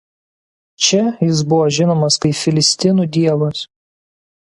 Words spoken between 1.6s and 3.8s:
žinomas kaip filistinų dievas.